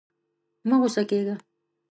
[0.67, 1.35] مه غوسه کېږه.